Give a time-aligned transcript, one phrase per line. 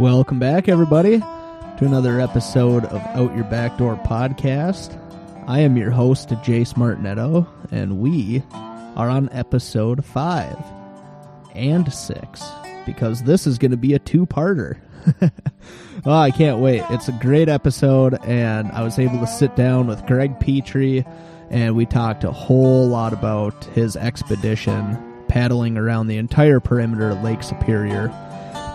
[0.00, 5.00] Welcome back, everybody, to another episode of Out Your Back Door podcast.
[5.46, 8.42] I am your host, Jace Martinetto, and we
[8.96, 10.58] are on episode five
[11.54, 12.42] and six
[12.84, 14.78] because this is going to be a two parter.
[16.04, 16.82] oh, I can't wait.
[16.90, 21.04] It's a great episode, and I was able to sit down with Greg Petrie,
[21.50, 24.98] and we talked a whole lot about his expedition
[25.28, 28.12] paddling around the entire perimeter of Lake Superior.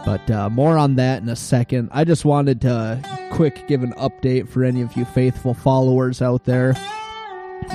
[0.10, 1.90] But uh, more on that in a second.
[1.92, 6.46] I just wanted to quick give an update for any of you faithful followers out
[6.46, 6.74] there.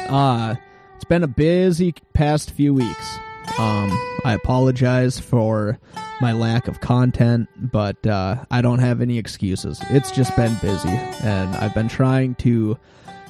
[0.08, 0.56] Uh,
[0.96, 3.18] it's been a busy past few weeks.
[3.56, 3.88] Um,
[4.24, 5.78] I apologize for
[6.20, 9.80] my lack of content, but uh, I don't have any excuses.
[9.90, 12.76] It's just been busy, and I've been trying to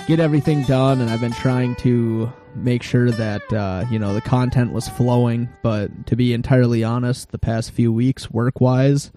[0.07, 4.21] get everything done, and I've been trying to make sure that uh, you know the
[4.21, 5.49] content was flowing.
[5.63, 9.13] But to be entirely honest, the past few weeks, work wise,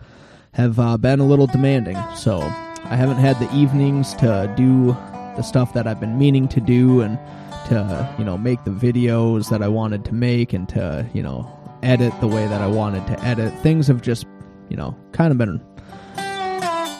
[0.53, 1.97] have uh, been a little demanding.
[2.15, 4.93] So I haven't had the evenings to do
[5.35, 7.17] the stuff that I've been meaning to do, and
[7.67, 11.51] to you know make the videos that I wanted to make, and to you know
[11.83, 13.53] edit the way that I wanted to edit.
[13.59, 14.25] Things have just
[14.69, 15.59] you know kind of been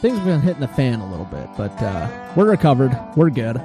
[0.01, 2.97] things have been hitting the fan a little bit, but uh, we're recovered.
[3.15, 3.59] We're good.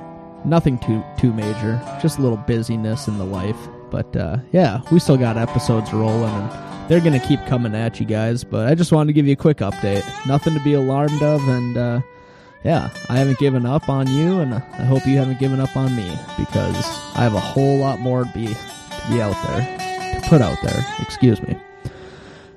[0.45, 1.81] Nothing too too major.
[2.01, 3.57] Just a little busyness in the life.
[3.91, 8.07] But uh, yeah, we still got episodes rolling, and they're gonna keep coming at you
[8.07, 8.43] guys.
[8.43, 10.05] But I just wanted to give you a quick update.
[10.27, 12.01] Nothing to be alarmed of, and uh,
[12.65, 15.95] yeah, I haven't given up on you, and I hope you haven't given up on
[15.95, 16.77] me because
[17.15, 20.59] I have a whole lot more to be to be out there to put out
[20.63, 20.85] there.
[21.01, 21.57] Excuse me.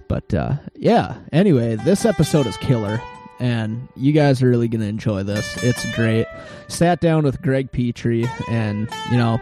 [0.07, 3.01] But uh, yeah, anyway, this episode is killer
[3.39, 5.61] and you guys are really to enjoy this.
[5.63, 6.27] It's great.
[6.67, 9.39] Sat down with Greg Petrie, and, you know,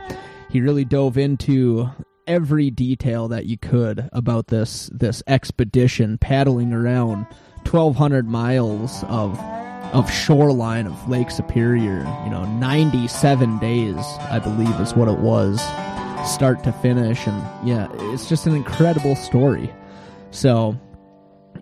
[0.50, 1.90] he really dove into
[2.28, 7.26] every detail that you could about this this expedition paddling around
[7.70, 9.38] 1200 miles of
[9.94, 13.98] of shoreline of Lake Superior you know 97 days
[14.32, 15.62] I believe is what it was
[16.26, 19.70] start to finish and yeah it's just an incredible story
[20.32, 20.80] so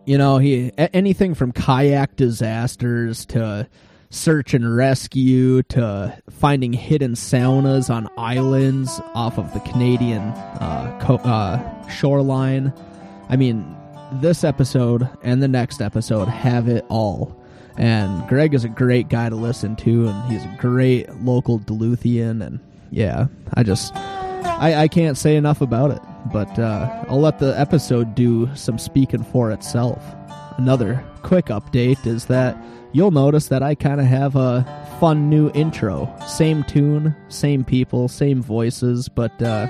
[0.05, 3.67] you know, he anything from kayak disasters to
[4.09, 11.15] search and rescue to finding hidden saunas on islands off of the Canadian uh, co-
[11.15, 12.73] uh, shoreline.
[13.29, 13.75] I mean,
[14.13, 17.37] this episode and the next episode have it all.
[17.77, 22.45] And Greg is a great guy to listen to, and he's a great local Duluthian.
[22.45, 22.59] And
[22.91, 26.01] yeah, I just I, I can't say enough about it.
[26.25, 30.03] But uh, I'll let the episode do some speaking for itself.
[30.57, 32.57] Another quick update is that
[32.93, 34.65] you'll notice that I kind of have a
[34.99, 36.13] fun new intro.
[36.27, 39.67] Same tune, same people, same voices, but uh,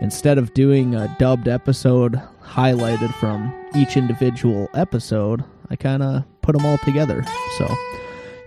[0.00, 6.56] instead of doing a dubbed episode highlighted from each individual episode, I kind of put
[6.56, 7.24] them all together.
[7.58, 7.74] So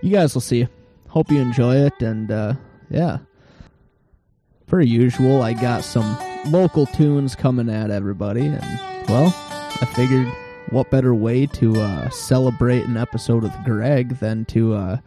[0.02, 0.66] you guys will see.
[1.08, 2.54] Hope you enjoy it, and uh,
[2.90, 3.18] yeah.
[4.66, 9.34] Per usual, I got some local tunes coming at everybody, and well,
[9.80, 10.28] I figured
[10.70, 14.98] what better way to uh, celebrate an episode with Greg than to uh,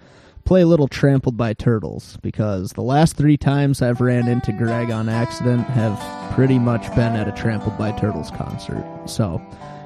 [0.45, 4.91] play a little Trampled by Turtles because the last three times I've ran into Greg
[4.91, 8.85] on accident have pretty much been at a Trampled by Turtles concert.
[9.05, 9.41] So,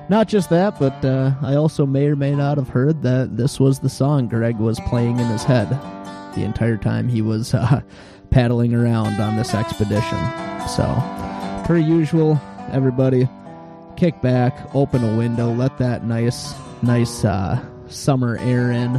[0.07, 3.59] not just that, but uh, I also may or may not have heard that this
[3.59, 5.69] was the song Greg was playing in his head
[6.35, 7.81] the entire time he was uh,
[8.29, 10.19] paddling around on this expedition.
[10.67, 10.83] So,
[11.65, 12.39] per usual,
[12.71, 13.27] everybody
[13.97, 16.53] kick back, open a window, let that nice,
[16.83, 18.91] nice uh, summer air in,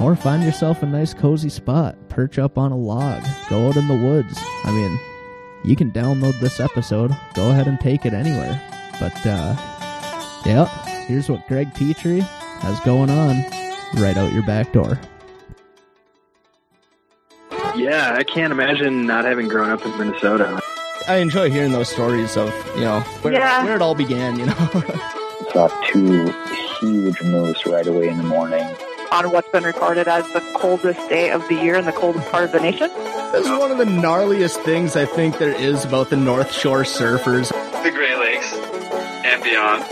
[0.00, 3.88] or find yourself a nice cozy spot, perch up on a log, go out in
[3.88, 4.38] the woods.
[4.64, 5.00] I mean,
[5.64, 8.60] you can download this episode, go ahead and take it anywhere.
[9.00, 9.56] But uh,
[10.46, 10.66] yeah,
[11.06, 13.42] here's what Greg Petrie has going on
[14.00, 15.00] right out your back door.
[17.74, 20.60] Yeah, I can't imagine not having grown up in Minnesota.
[21.08, 23.64] I enjoy hearing those stories of you know where, Yeah.
[23.64, 24.38] where it all began.
[24.38, 24.54] You know,
[25.52, 26.32] saw two
[26.80, 28.64] huge moose right away in the morning.
[29.12, 32.44] on what's been recorded as the coldest day of the year in the coldest part
[32.44, 32.88] of the nation.
[33.32, 36.82] this is one of the gnarliest things I think there is about the North Shore
[36.84, 37.48] surfers.
[37.82, 38.54] the Great Lakes
[39.24, 39.84] and beyond.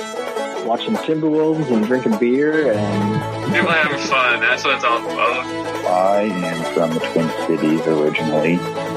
[0.67, 3.21] Watching Timberwolves and drinking beer and
[3.53, 4.41] People having fun.
[4.41, 5.45] That's what it's all about.
[5.87, 8.53] I am from the Twin Cities originally.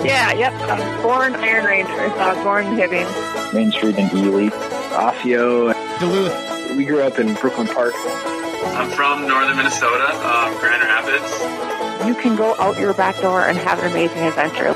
[0.06, 0.54] Yeah, yep.
[0.54, 2.10] I was born Iron Ranger.
[2.10, 3.54] So I was born in Hibbing.
[3.54, 4.50] Main Street in Ely.
[4.94, 5.74] Osseo.
[6.00, 6.76] Duluth.
[6.78, 7.94] We grew up in Brooklyn Park.
[7.96, 12.08] I'm from northern Minnesota, um, Grand Rapids.
[12.08, 14.76] You can go out your back door and have an amazing adventure.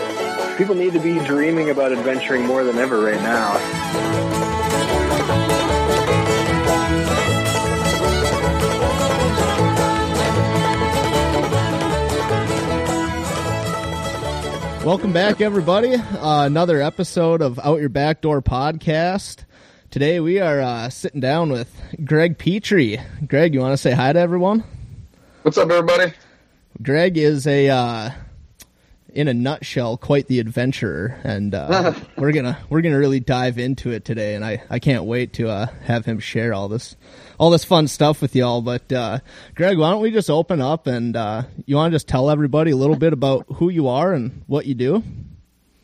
[0.58, 4.27] People need to be dreaming about adventuring more than ever right now.
[14.88, 15.96] Welcome back, everybody.
[15.96, 19.44] Uh, another episode of Out Your Back Door podcast.
[19.92, 21.70] Today we are uh, sitting down with
[22.06, 22.98] Greg Petrie.
[23.28, 24.64] Greg, you want to say hi to everyone?
[25.42, 26.14] What's up, everybody?
[26.82, 28.12] Greg is a, uh,
[29.18, 33.90] in a nutshell, quite the adventurer, and uh, we're gonna we're gonna really dive into
[33.90, 34.36] it today.
[34.36, 36.96] And I, I can't wait to uh, have him share all this
[37.40, 38.62] all this fun stuff with y'all.
[38.62, 39.20] But uh,
[39.56, 42.70] Greg, why don't we just open up and uh, you want to just tell everybody
[42.70, 45.02] a little bit about who you are and what you do?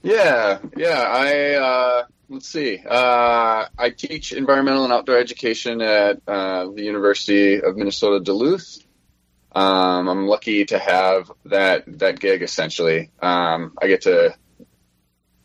[0.03, 1.01] Yeah, yeah.
[1.01, 2.83] I uh, let's see.
[2.87, 8.83] Uh, I teach environmental and outdoor education at uh, the University of Minnesota Duluth.
[9.55, 12.41] Um, I'm lucky to have that that gig.
[12.41, 14.35] Essentially, um, I get to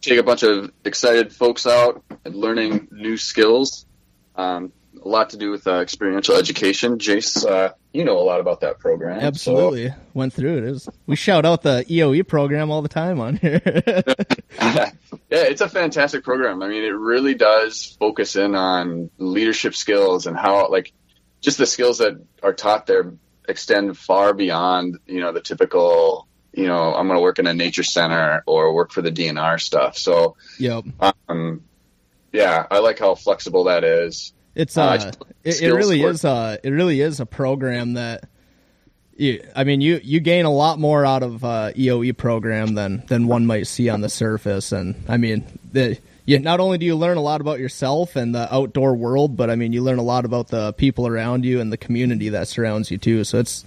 [0.01, 3.87] take a bunch of excited folks out and learning new skills.
[4.35, 4.73] Um,
[5.03, 6.99] a lot to do with uh, experiential education.
[6.99, 9.21] Jace, uh, you know a lot about that program.
[9.21, 10.65] Absolutely, went through it.
[10.65, 13.61] it was, we shout out the EOE program all the time on here.
[13.67, 14.91] yeah,
[15.31, 16.63] it's a fantastic program.
[16.63, 20.93] I mean, it really does focus in on leadership skills and how, like,
[21.41, 23.13] just the skills that are taught there
[23.49, 27.55] extend far beyond, you know, the typical, you know, I'm going to work in a
[27.55, 29.97] nature center or work for the DNR stuff.
[29.97, 30.85] So, yep.
[31.29, 31.65] Um,
[32.33, 34.33] yeah, I like how flexible that is.
[34.55, 35.12] It's uh, uh
[35.45, 36.15] it, it, really work.
[36.15, 38.29] is uh it really is a program that
[39.17, 43.05] you, I mean you you gain a lot more out of uh, EOE program than
[43.06, 45.99] than one might see on the surface and I mean the
[46.29, 49.51] you, not only do you learn a lot about yourself and the outdoor world, but
[49.51, 52.49] I mean you learn a lot about the people around you and the community that
[52.49, 53.25] surrounds you too.
[53.25, 53.65] So it's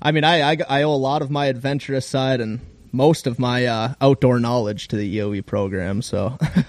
[0.00, 2.60] I mean I I, I owe a lot of my adventurous side and
[2.92, 6.02] most of my uh, outdoor knowledge to the EOE program.
[6.02, 6.38] So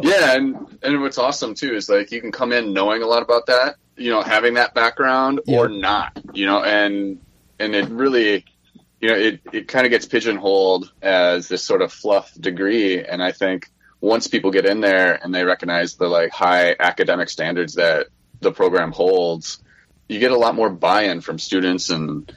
[0.00, 3.22] Yeah, and and what's awesome too is like you can come in knowing a lot
[3.22, 7.20] about that, you know, having that background or not, you know, and
[7.58, 8.44] and it really
[9.00, 13.02] you know, it, it kind of gets pigeonholed as this sort of fluff degree.
[13.02, 17.28] And I think once people get in there and they recognize the like high academic
[17.28, 18.06] standards that
[18.40, 19.62] the program holds,
[20.08, 22.32] you get a lot more buy-in from students and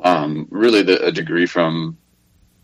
[0.00, 1.98] um, really the, a degree from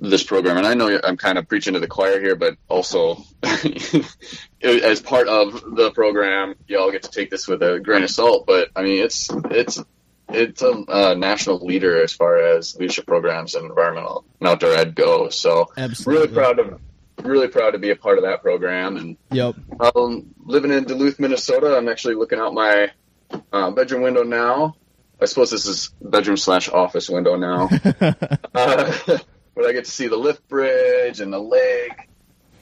[0.01, 3.25] this program, and I know I'm kind of preaching to the choir here, but also
[4.63, 8.47] as part of the program, y'all get to take this with a grain of salt.
[8.47, 9.83] But I mean, it's it's
[10.29, 14.95] it's a, a national leader as far as leadership programs and environmental and outdoor ed
[14.95, 15.31] go.
[15.31, 16.27] So Absolutely.
[16.27, 16.81] really proud of
[17.23, 18.97] really proud to be a part of that program.
[18.97, 22.91] And yep, um, living in Duluth, Minnesota, I'm actually looking out my
[23.53, 24.77] uh, bedroom window now.
[25.21, 27.69] I suppose this is bedroom slash office window now.
[28.01, 28.93] uh,
[29.55, 32.09] but I get to see the lift bridge and the lake.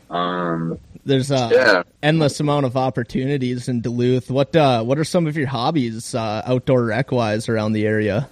[0.09, 1.83] Um, There's a yeah.
[2.03, 4.31] endless amount of opportunities in Duluth.
[4.31, 8.29] What uh, what are some of your hobbies uh, outdoor rec wise around the area?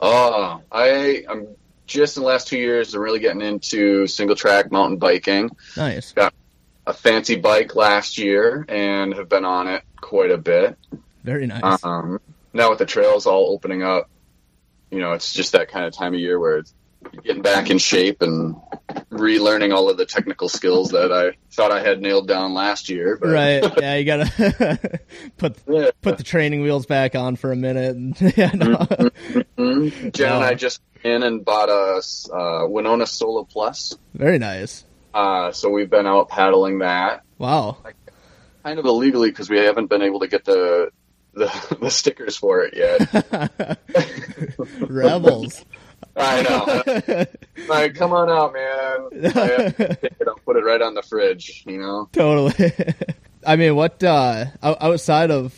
[0.00, 1.48] Oh, I I'm
[1.86, 5.50] just in the last two years I'm really getting into single track mountain biking.
[5.76, 6.12] Nice.
[6.12, 6.34] Got
[6.86, 10.76] a fancy bike last year and have been on it quite a bit.
[11.22, 11.82] Very nice.
[11.84, 12.20] Um,
[12.52, 14.08] now with the trails all opening up,
[14.90, 16.74] you know, it's just that kind of time of year where it's
[17.22, 18.56] getting back in shape and
[19.10, 23.16] relearning all of the technical skills that I thought I had nailed down last year.
[23.20, 23.28] But.
[23.28, 23.64] Right.
[23.84, 24.90] Yeah, you gotta
[25.36, 25.90] put yeah.
[26.00, 27.96] put the training wheels back on for a minute.
[27.96, 28.76] And, yeah, no.
[28.76, 30.10] mm-hmm.
[30.10, 31.98] Jen and I just in and bought a
[32.32, 33.96] uh, Wenonah Solo Plus.
[34.14, 34.84] Very nice.
[35.12, 37.24] Uh, so we've been out paddling that.
[37.36, 37.78] Wow.
[37.84, 37.96] Like,
[38.62, 40.90] kind of illegally because we haven't been able to get the
[41.34, 43.78] the, the stickers for it yet.
[44.80, 45.64] Rebels.
[46.16, 47.24] I know.
[47.68, 49.34] like, come on out, man.
[50.26, 52.08] I'll put it right on the fridge, you know?
[52.12, 52.72] Totally.
[53.46, 55.54] I mean, what, uh, outside of,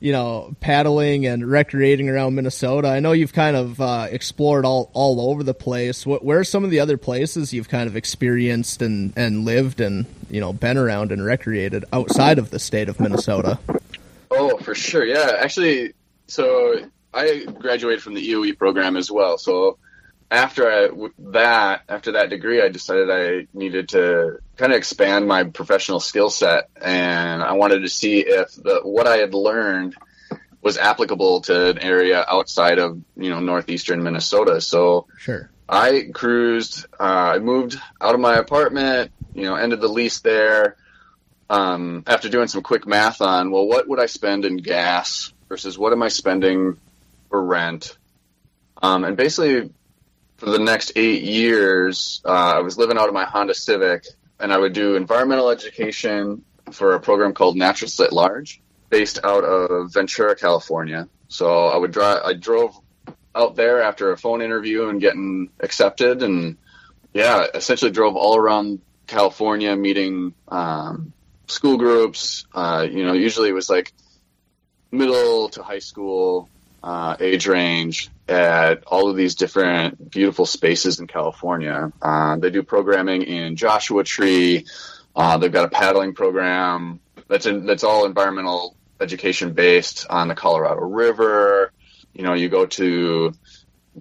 [0.00, 4.90] you know, paddling and recreating around Minnesota, I know you've kind of, uh, explored all,
[4.92, 6.04] all over the place.
[6.04, 9.80] What, where are some of the other places you've kind of experienced and, and lived
[9.80, 13.58] and, you know, been around and recreated outside of the state of Minnesota?
[14.30, 15.04] Oh, for sure.
[15.04, 15.36] Yeah.
[15.38, 15.94] Actually,
[16.26, 19.38] so I graduated from the EOE program as well.
[19.38, 19.78] So
[20.30, 20.88] after I,
[21.30, 26.30] that, after that degree, I decided I needed to kind of expand my professional skill
[26.30, 29.94] set, and I wanted to see if the, what I had learned
[30.60, 34.60] was applicable to an area outside of you know northeastern Minnesota.
[34.60, 36.86] So sure, I cruised.
[36.98, 39.12] Uh, I moved out of my apartment.
[39.34, 40.76] You know, ended the lease there.
[41.50, 45.78] Um, after doing some quick math on well, what would I spend in gas versus
[45.78, 46.78] what am I spending
[47.34, 47.98] for rent?
[48.80, 49.72] Um, and basically
[50.36, 54.04] for the next eight years, uh, I was living out of my Honda Civic,
[54.38, 59.42] and I would do environmental education for a program called Naturalists at Large, based out
[59.42, 61.08] of Ventura, California.
[61.26, 62.22] So I would drive.
[62.24, 62.78] I drove
[63.34, 66.56] out there after a phone interview and getting accepted, and
[67.12, 71.12] yeah, essentially drove all around California, meeting um,
[71.48, 72.46] school groups.
[72.54, 73.92] Uh, you know, usually it was like
[74.92, 76.48] middle to high school
[76.84, 81.90] uh, age range at all of these different beautiful spaces in California.
[82.02, 84.66] Uh, they do programming in Joshua Tree.
[85.16, 90.34] Uh, they've got a paddling program that's in, that's all environmental education based on the
[90.34, 91.72] Colorado River.
[92.12, 93.32] You know, you go to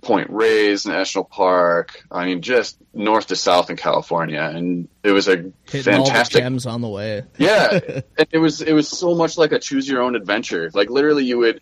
[0.02, 2.04] Point Reyes National Park.
[2.12, 6.44] I mean, just north to south in California, and it was a Hitting fantastic.
[6.44, 7.24] gems on the way.
[7.38, 7.80] yeah,
[8.18, 10.70] and it was it was so much like a choose your own adventure.
[10.74, 11.62] Like literally, you would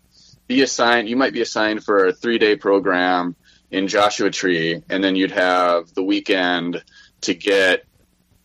[0.52, 1.08] be assigned.
[1.08, 3.36] You might be assigned for a three day program
[3.70, 6.82] in Joshua Tree, and then you'd have the weekend
[7.22, 7.84] to get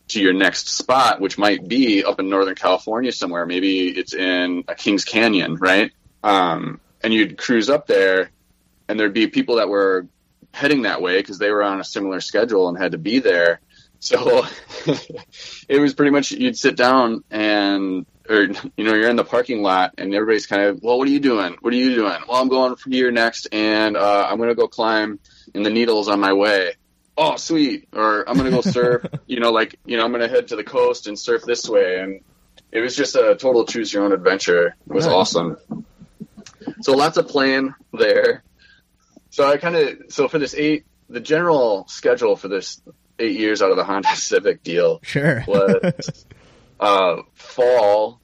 [0.08, 3.44] to your next spot, which might be up in Northern California somewhere.
[3.44, 5.92] Maybe it's in a Kings Canyon, right?
[6.24, 8.30] Um, and you'd cruise up there,
[8.88, 10.06] and there'd be people that were
[10.54, 13.60] heading that way because they were on a similar schedule and had to be there.
[14.00, 14.46] So
[15.68, 19.62] it was pretty much you'd sit down and or you know you're in the parking
[19.62, 21.56] lot and everybody's kind of well what are you doing?
[21.60, 22.18] What are you doing?
[22.28, 25.18] Well i'm going from here next and uh, i'm going to go climb
[25.54, 26.74] in the needles on my way.
[27.16, 27.88] Oh sweet.
[27.92, 30.48] Or i'm going to go surf you know like you know i'm going to head
[30.48, 32.00] to the coast and surf this way.
[32.00, 32.20] And
[32.70, 34.68] it was just a total choose your own adventure.
[34.88, 35.14] It was Nice.
[35.14, 35.56] awesome.
[36.82, 38.42] So lots of plan there.
[39.30, 42.80] So i kind of so for this eight the general schedule for this
[43.18, 45.42] eight years out of the honda civic deal Sure.
[45.46, 46.26] was
[46.80, 48.20] uh, fall.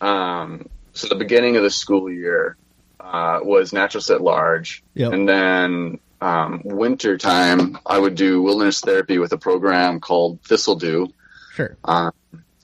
[0.00, 2.56] Um, so the beginning of the school year
[2.98, 5.12] uh, was naturalists at large, Yep.
[5.12, 11.12] and then um, winter time I would do wilderness therapy with a program called Thistledew,
[11.54, 11.76] Sure.
[11.84, 12.10] uh,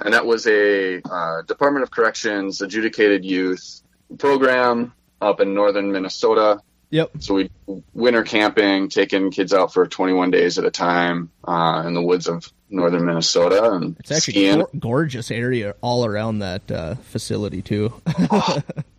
[0.01, 3.81] and that was a uh, Department of Corrections adjudicated youth
[4.19, 6.61] program up in northern Minnesota.
[6.91, 7.11] Yep.
[7.21, 7.51] So we
[7.95, 12.29] winter camping, taking kids out for 21 days at a time uh, in the woods
[12.29, 17.93] of northern Minnesota and It's actually gor- gorgeous area all around that uh, facility too.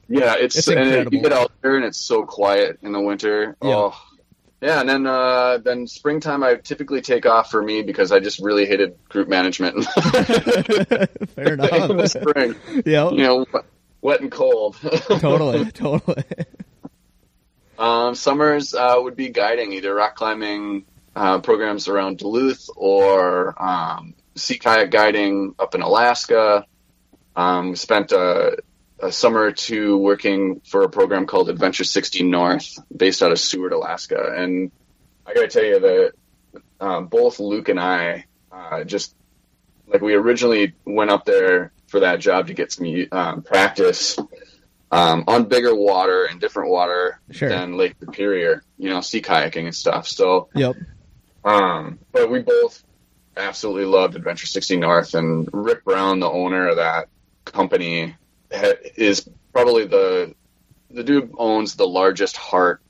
[0.10, 1.14] Yeah, it's, It's and incredible.
[1.18, 3.58] you get out there and it's so quiet in the winter.
[3.62, 3.76] Yeah.
[3.76, 4.02] Oh,
[4.62, 8.40] yeah, and then uh, then springtime I typically take off for me because I just
[8.40, 9.84] really hated group management
[11.36, 11.90] Fair enough.
[11.92, 12.56] in the spring.
[12.86, 13.66] yeah, You know, wet-
[14.02, 14.78] wet and cold.
[14.82, 15.66] Totally.
[15.72, 16.24] Totally.
[17.78, 20.86] Um, summers uh, would be guiding either rock climbing
[21.18, 26.66] uh, programs around Duluth or um, sea kayak guiding up in Alaska.
[27.36, 28.58] Um, spent a,
[29.00, 33.40] a summer or two working for a program called Adventure 60 North, based out of
[33.40, 34.34] Seward, Alaska.
[34.36, 34.72] And
[35.26, 36.12] I got to tell you that
[36.80, 39.16] um, both Luke and I uh, just
[39.88, 44.18] like we originally went up there for that job to get some um, practice
[44.92, 47.50] um, on bigger water and different water Sure.
[47.50, 50.08] than Lake Superior, you know, sea kayaking and stuff.
[50.08, 50.76] So, Yep.
[51.48, 52.84] Um, but we both
[53.36, 57.08] absolutely loved Adventure 60 North, and Rick Brown, the owner of that
[57.46, 58.16] company,
[58.54, 60.36] ha- is probably the
[60.90, 62.82] the dude owns the largest heart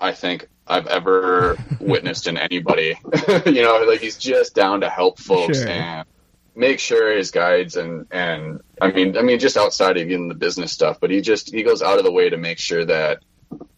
[0.00, 2.98] I think I've ever witnessed in anybody.
[3.46, 5.68] you know, like he's just down to help folks Sure.
[5.68, 6.06] and
[6.54, 10.34] make sure his guides and and I mean I mean just outside of even the
[10.34, 13.22] business stuff, but he just he goes out of the way to make sure that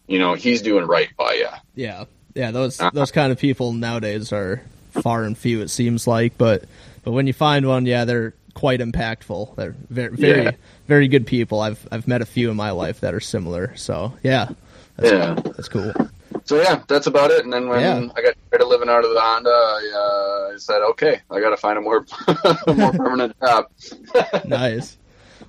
[0.07, 1.47] you know he's doing right by you.
[1.75, 2.05] Yeah.
[2.39, 2.51] Yeah.
[2.51, 4.61] Those those kind of people nowadays are
[5.01, 5.61] far and few.
[5.61, 6.63] It seems like, but
[7.03, 9.55] but when you find one, yeah, they're quite impactful.
[9.55, 10.51] They're very very Yeah.
[10.87, 11.59] very good people.
[11.61, 13.75] I've I've met a few in my life that are similar.
[13.75, 14.49] So yeah.
[14.97, 15.33] That's, Yeah.
[15.35, 15.93] That's cool.
[16.45, 17.43] So yeah, that's about it.
[17.43, 18.07] And then when Yeah.
[18.15, 21.39] I got tired of living out of the Honda, I, uh, I said, okay, I
[21.39, 22.05] got to find a more
[22.67, 23.65] a more permanent job.
[24.45, 24.97] nice.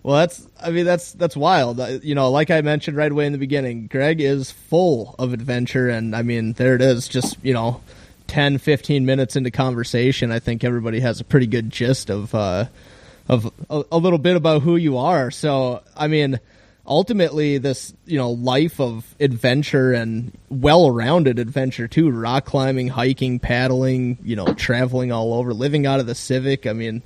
[0.03, 1.79] Well, that's I mean that's that's wild.
[1.81, 5.33] Uh, You know, like I mentioned right away in the beginning, Greg is full of
[5.33, 7.81] adventure and I mean, there it is just, you know,
[8.27, 12.67] 10 15 minutes into conversation, I think everybody has a pretty good gist of uh
[13.29, 15.31] of a, a little bit about who you are.
[15.31, 16.41] So, I mean,
[16.87, 24.19] ultimately this, you know, life of adventure and well-rounded adventure too, rock climbing, hiking, paddling,
[24.25, 26.67] you know, traveling all over, living out of the Civic.
[26.67, 27.03] I mean,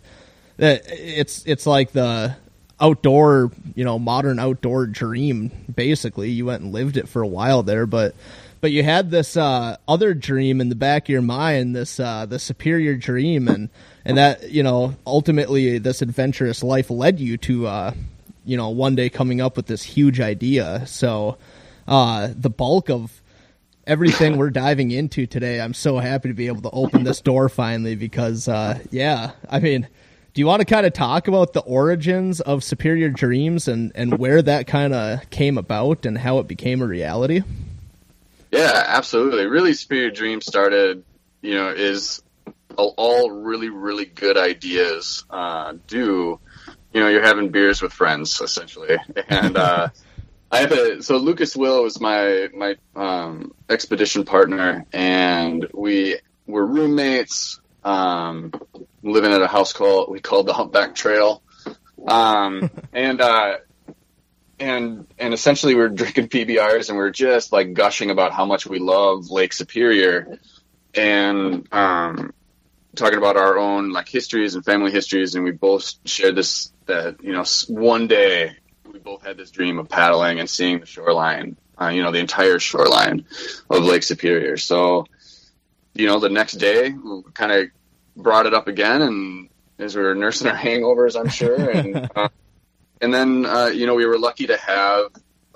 [0.59, 2.37] it's it's like the
[2.85, 7.63] outdoor you know modern outdoor dream basically you went and lived it for a while
[7.63, 8.15] there but
[8.61, 12.27] but you had this uh other dream in the back of your mind this uh
[12.27, 13.71] the superior dream and
[14.05, 17.95] and that you know ultimately this adventurous life led you to uh
[18.45, 21.39] you know one day coming up with this huge idea so
[21.89, 23.23] uh the bulk of
[23.87, 25.61] everything we're diving into today.
[25.61, 29.61] I'm so happy to be able to open this door finally because, uh, yeah, I
[29.61, 29.89] mean,
[30.35, 34.19] do you want to kind of talk about the origins of Superior Dreams and, and
[34.19, 37.43] where that kind of came about and how it became a reality?
[38.51, 39.47] Yeah, absolutely.
[39.47, 41.05] Really, Superior Dreams started,
[41.41, 42.21] you know, is
[42.77, 46.41] all really really good ideas uh, do,
[46.93, 48.97] you know, you're having beers with friends essentially,
[49.29, 49.89] and uh,
[50.51, 56.67] I have a so Lucas Will was my my um, expedition partner, and we were
[56.67, 58.53] roommates, um,
[59.05, 61.43] living at a house called we called the Humpback Trail,
[62.07, 63.59] um, and uh,
[64.59, 68.45] and and essentially we are drinking PBRs and we are just like gushing about how
[68.45, 70.39] much we love Lake Superior,
[70.95, 72.33] and um,
[72.97, 77.23] talking about our own like histories and family histories, and we both shared this that
[77.23, 78.57] you know one day
[78.95, 82.21] we both had this dream of paddling and seeing the shoreline, uh, you know, the
[82.21, 83.27] entire shoreline
[83.69, 84.57] of Lake Superior.
[84.57, 85.07] So,
[85.95, 87.69] you know, the next day we kind of
[88.17, 92.29] brought it up again, and as we were nursing our hangovers, I'm sure, and uh,
[93.01, 95.07] and then uh, you know we were lucky to have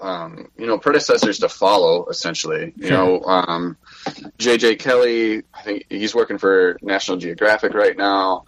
[0.01, 2.07] um, you know predecessors to follow.
[2.07, 3.77] Essentially, you know, um,
[4.39, 4.77] J.J.
[4.77, 5.43] Kelley.
[5.53, 8.45] I think he's working for National Geographic right now.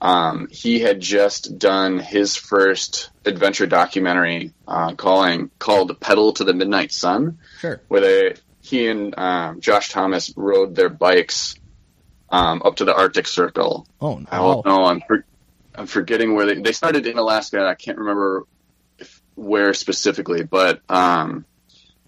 [0.00, 6.54] Um, he had just done his first adventure documentary uh, calling called "Pedal to the
[6.54, 7.80] Midnight Sun," sure.
[7.88, 11.56] where they he and um, Josh Thomas rode their bikes
[12.30, 13.86] um, up to the Arctic Circle.
[14.00, 14.26] Oh, no.
[14.30, 14.84] I don't know.
[14.84, 15.24] I'm for,
[15.74, 17.66] I'm forgetting where they they started in Alaska.
[17.66, 18.46] I can't remember
[18.98, 21.44] if, where specifically, but um,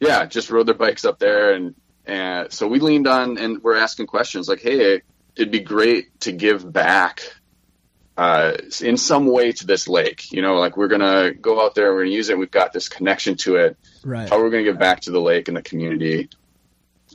[0.01, 1.75] yeah, just rode their bikes up there, and
[2.05, 5.03] and so we leaned on and we're asking questions like, hey,
[5.37, 7.23] it'd be great to give back
[8.17, 10.33] uh, in some way to this lake.
[10.33, 12.39] You know, like we're gonna go out there, we're gonna use it.
[12.39, 13.79] We've got this connection to it.
[14.05, 14.29] Right.
[14.29, 16.29] How we're gonna give back to the lake and the community.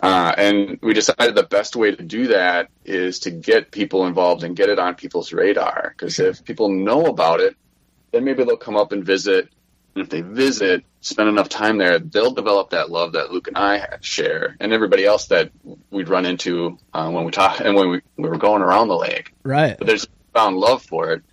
[0.01, 4.43] Uh, and we decided the best way to do that is to get people involved
[4.43, 5.93] and get it on people's radar.
[5.97, 7.55] Because if people know about it,
[8.11, 9.49] then maybe they'll come up and visit.
[9.95, 13.57] And if they visit, spend enough time there, they'll develop that love that Luke and
[13.57, 15.51] I share, and everybody else that
[15.89, 18.97] we'd run into uh, when we talk and when we, we were going around the
[18.97, 19.33] lake.
[19.43, 19.77] Right.
[19.77, 21.23] But there's found love for it.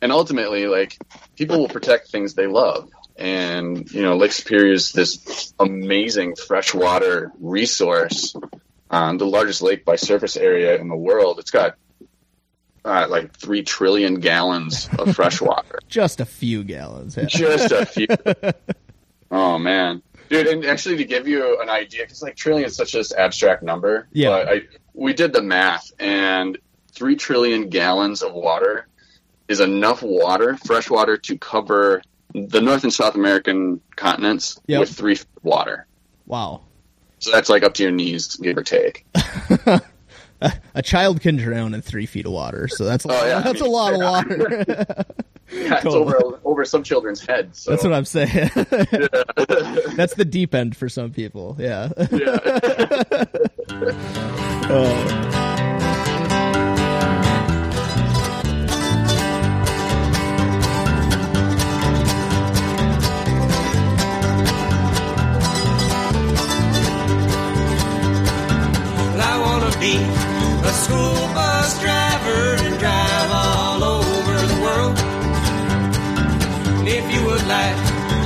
[0.00, 0.96] And ultimately, like
[1.36, 2.90] people will protect things they love.
[3.18, 8.36] And you know, Lake Superior is this amazing freshwater resource,
[8.90, 11.40] um, the largest lake by surface area in the world.
[11.40, 11.76] It's got
[12.84, 15.80] uh, like three trillion gallons of fresh water.
[15.88, 17.16] Just a few gallons.
[17.16, 17.24] Yeah.
[17.24, 18.06] Just a few.
[19.32, 20.46] oh man, dude!
[20.46, 24.06] And actually, to give you an idea, because like trillion is such an abstract number.
[24.12, 24.28] Yeah.
[24.28, 24.62] But I
[24.94, 26.56] we did the math, and
[26.92, 28.86] three trillion gallons of water
[29.48, 32.02] is enough water, fresh water, to cover
[32.34, 34.80] the North and South American continents Yep.
[34.80, 35.86] with three feet of water.
[36.26, 36.62] Wow.
[37.20, 39.04] So that's like up to your knees, give or take.
[40.74, 43.40] A child can drown in three feet of water, so that's a, Oh, yeah.
[43.40, 44.64] that's a lot of water.
[45.50, 47.60] Yeah, it's over over some children's heads.
[47.62, 47.70] So.
[47.70, 48.28] that's what I'm saying.
[49.96, 51.56] that's the deep end for some people.
[51.58, 51.88] Yeah.
[52.12, 53.24] yeah.
[54.70, 55.27] Oh.
[70.68, 74.98] A school bus driver and drive all over the world.
[76.78, 77.76] And if you would like,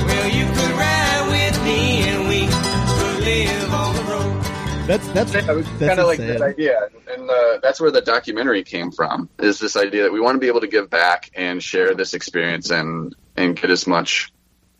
[0.07, 4.87] well, you could ride with me and we could live on the road.
[4.87, 7.91] That's that's Yeah, it was that's kind of like this idea, and uh, that's where
[7.91, 9.29] the documentary came from.
[9.39, 12.13] Is this idea that we want to be able to give back and share this
[12.13, 14.33] experience and and get as much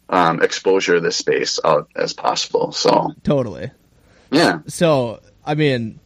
[0.10, 2.74] um, exposure to this space out as possible.
[2.74, 3.72] So Totally.
[4.32, 6.00] yeah, So, I mean,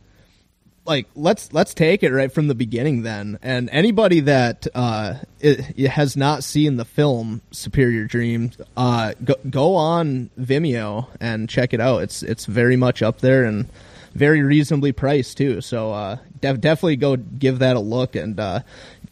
[0.87, 3.37] like let's let's take it right from the beginning then.
[3.41, 9.75] And anybody that uh i has not seen the film Superior Dreams, uh go, go
[9.75, 12.03] on Vimeo and check it out.
[12.03, 13.67] It's it's very much up there and
[14.15, 15.61] very reasonably priced too.
[15.61, 18.61] So, uh def- definitely go give that a look and uh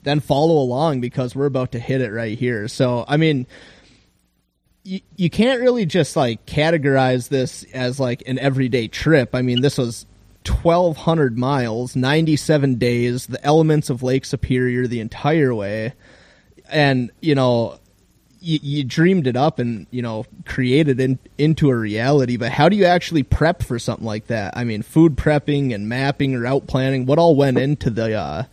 [0.03, 2.67] then follow along because we're about to hit it right here.
[2.67, 3.47] So, I mean,
[4.83, 9.33] you, you can't really just like categorize this as like an everyday trip.
[9.33, 10.05] I mean, this was
[10.47, 15.93] 1200 miles, 97 days, the elements of Lake Superior the entire way.
[16.69, 17.79] And, you know,
[18.39, 22.69] you, you dreamed it up and, you know, created in, into a reality, but how
[22.69, 24.55] do you actually prep for something like that?
[24.55, 28.43] I mean, food prepping and mapping, route planning, what all went into the uh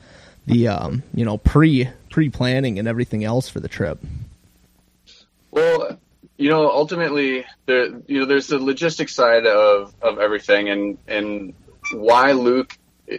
[0.46, 3.98] the um, you know, pre pre planning and everything else for the trip?
[5.50, 5.98] Well,
[6.36, 11.54] you know, ultimately, there you know, there's the logistics side of of everything, and and
[11.92, 12.76] why Luke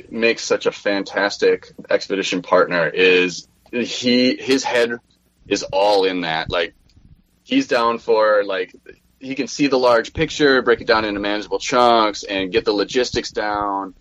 [0.10, 5.00] makes such a fantastic expedition partner is he his head
[5.48, 6.50] is all in that.
[6.50, 6.74] Like
[7.44, 8.76] he's down for like
[9.20, 12.74] he can see the large picture, break it down into manageable chunks, and get the
[12.74, 13.94] logistics down.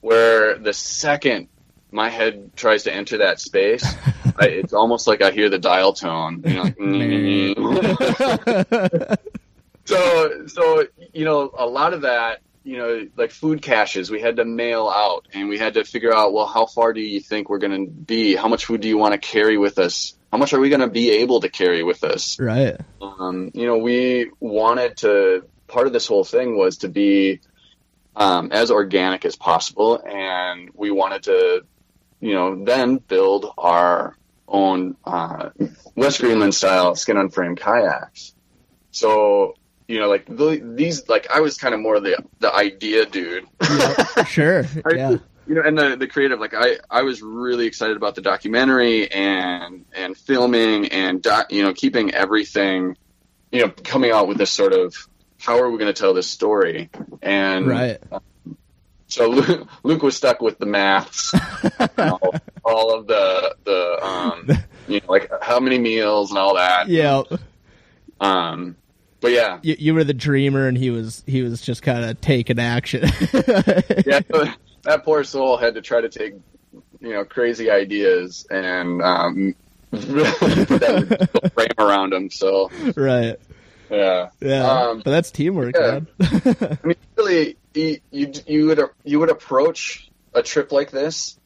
[0.00, 1.48] Where the second
[1.92, 3.84] my head tries to enter that space,
[4.38, 6.42] I, it's almost like I hear the dial tone.
[6.46, 6.62] You know,
[7.78, 9.20] like,
[9.84, 14.36] so so you know a lot of that you know like food caches we had
[14.36, 17.48] to mail out and we had to figure out well how far do you think
[17.48, 18.34] we're going to be?
[18.36, 20.14] How much food do you want to carry with us?
[20.30, 22.38] How much are we going to be able to carry with us?
[22.38, 22.76] Right.
[23.00, 27.40] Um, you know we wanted to part of this whole thing was to be
[28.16, 31.64] um, as organic as possible and we wanted to
[32.20, 35.50] you know then build our own uh,
[35.94, 38.34] west greenland style skin on frame kayaks.
[38.90, 39.54] So
[39.90, 43.44] you know, like the, these, like I was kind of more the the idea dude.
[43.60, 44.64] yeah, sure.
[44.84, 45.16] I, yeah.
[45.48, 49.10] You know, and the the creative, like I I was really excited about the documentary
[49.10, 52.96] and and filming and doc, you know keeping everything,
[53.50, 54.94] you know, coming out with this sort of
[55.40, 56.88] how are we going to tell this story
[57.20, 57.98] and right.
[58.12, 58.22] Um,
[59.08, 61.34] so Luke, Luke, was stuck with the maths,
[61.98, 64.48] all, all, of the the um,
[64.86, 66.86] you know, like how many meals and all that.
[66.86, 67.22] Yeah.
[68.20, 68.76] Um,
[69.20, 72.20] but yeah, you, you, were the dreamer, and he was he was just kind of
[72.20, 73.02] taking action.
[74.06, 74.20] yeah,
[74.82, 76.34] that poor soul had to try to take
[77.00, 79.54] you know crazy ideas and um,
[79.90, 82.30] that frame around him.
[82.30, 83.36] So right,
[83.90, 85.74] yeah, yeah, um, but that's teamwork.
[85.76, 86.00] Yeah.
[86.20, 91.39] I mean, really, you you would you would approach a trip like this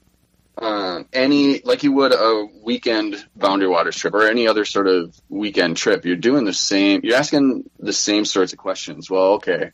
[0.57, 5.15] um, any like you would a weekend boundary waters trip or any other sort of
[5.29, 9.11] weekend trip you're doing the same you're asking the same sorts of questions.
[9.11, 9.73] Well okay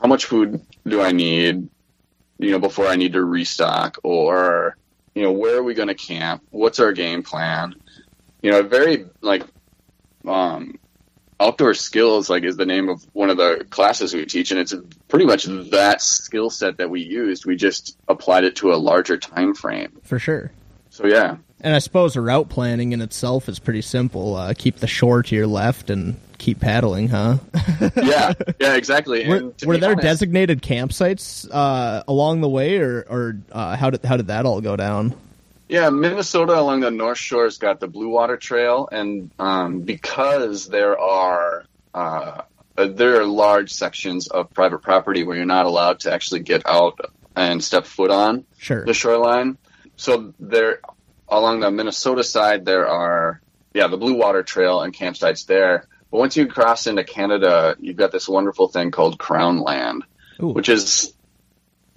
[0.00, 1.68] how much food do i need
[2.38, 3.98] you know before i need to restock?
[4.02, 4.76] Or
[5.14, 6.42] you know where are we going to camp?
[6.50, 7.74] What's our game plan?
[8.42, 9.44] You know very like
[10.26, 10.78] um
[11.40, 14.74] outdoor skills like is the name of one of the classes we teach and it's
[15.08, 17.46] pretty much that skill set that we used.
[17.46, 20.00] We just applied it to a larger time frame.
[20.04, 20.50] For sure.
[20.90, 21.36] So yeah.
[21.60, 24.36] And i suppose route planning in itself is pretty simple.
[24.36, 27.38] Uh, keep the shore to your left and keep paddling huh?
[27.96, 28.32] Yeah.
[28.60, 29.28] Yeah exactly.
[29.28, 34.04] Were, were there honest, designated campsites uh, along the way or, or uh, how did
[34.04, 35.14] how did that all go down
[35.68, 40.66] yeah, Minnesota along the North Shore has got the Blue Water Trail, and um, because
[40.66, 42.42] there are uh,
[42.76, 46.98] there are large sections of private property where you're not allowed to actually get out
[47.36, 48.84] and step foot on sure.
[48.84, 49.58] the shoreline.
[49.96, 50.80] So there,
[51.28, 53.42] along the Minnesota side, there are
[53.74, 55.86] yeah the Blue Water Trail and campsites there.
[56.10, 60.04] But once you cross into Canada, you've got this wonderful thing called Crown Land,
[60.42, 60.48] Ooh.
[60.48, 61.12] which is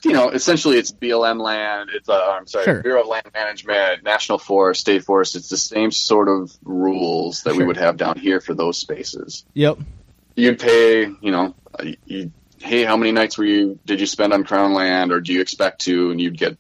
[0.04, 1.90] you know, essentially it's BLM land.
[1.94, 2.82] It's uh, I'm sorry, sure.
[2.82, 5.36] Bureau of Land Management, National Forest, State Forest.
[5.36, 7.60] It's the same sort of rules that sure.
[7.60, 9.46] we would have down here for those spaces.
[9.54, 9.80] Yep.
[10.36, 11.56] You'd pay, you know,
[12.06, 15.34] you, hey, how many nights were you did you spend on Crown Land, or do
[15.34, 16.12] you expect to?
[16.12, 16.58] And you'd get,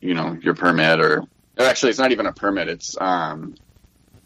[0.00, 1.24] you know, your permit, or
[1.58, 2.68] actually, it's not even a permit.
[2.68, 3.54] It's um,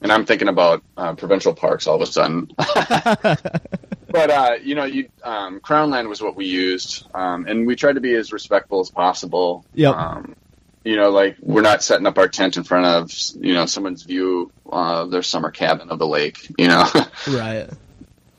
[0.01, 2.51] and I'm thinking about uh, provincial parks all of a sudden.
[4.13, 7.75] but uh, you know, you um, Crown Land was what we used, um, and we
[7.75, 9.65] tried to be as respectful as possible.
[9.75, 9.91] Yeah.
[9.91, 10.37] Um,
[10.85, 14.03] you know, like we're not setting up our tent in front of you know someone's
[14.03, 16.51] view of their summer cabin of the lake.
[16.59, 16.87] You know.
[17.29, 17.69] right.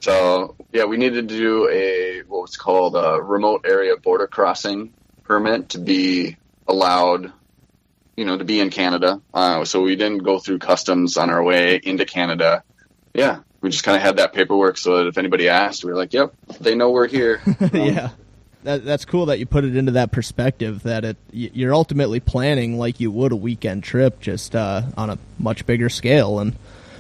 [0.02, 4.94] So yeah, we needed to do a what was called a remote area border crossing
[5.24, 7.32] permit to be allowed,
[8.18, 9.22] you know, to be in Canada.
[9.34, 12.64] Uh, so we didn't go through customs on our way into Canada.
[13.14, 15.98] Yeah, we just kind of had that paperwork so that if anybody asked, we were
[15.98, 18.10] like, "Yep, they know we're here." Um, yeah,
[18.64, 20.84] that, that's cool that you put it into that perspective.
[20.84, 25.18] That it you're ultimately planning like you would a weekend trip, just uh, on a
[25.40, 26.40] much bigger scale.
[26.40, 26.58] And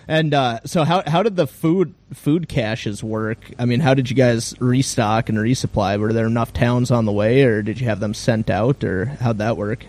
[0.07, 3.39] and uh, so how how did the food food caches work?
[3.59, 5.99] I mean, how did you guys restock and resupply?
[5.99, 9.05] Were there enough towns on the way, or did you have them sent out, or
[9.05, 9.85] how'd that work?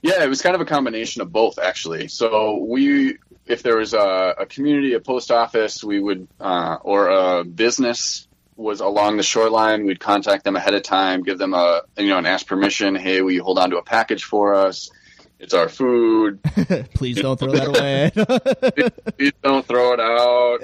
[0.00, 2.06] Yeah, it was kind of a combination of both, actually.
[2.06, 3.16] So we
[3.48, 8.28] if there was a, a community, a post office, we would, uh, or a business
[8.56, 12.18] was along the shoreline, we'd contact them ahead of time, give them a, you know,
[12.18, 12.94] and ask permission.
[12.94, 14.90] Hey, will you hold on to a package for us?
[15.38, 16.42] It's our food.
[16.94, 18.10] Please don't throw that away.
[19.16, 20.58] Please don't throw it out.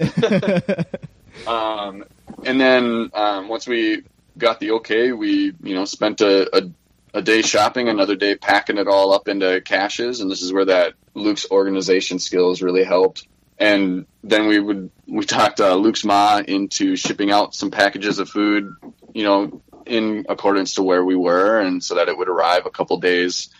[1.49, 2.05] um,
[2.45, 4.03] and then um, once we
[4.37, 6.71] got the okay, we you know spent a, a
[7.15, 10.65] a day shopping, another day packing it all up into caches, and this is where
[10.65, 13.27] that Luke's organization skills really helped.
[13.59, 18.29] And then we would we talked uh, Luke's ma into shipping out some packages of
[18.29, 18.75] food,
[19.13, 22.71] you know, in accordance to where we were, and so that it would arrive a
[22.71, 23.51] couple days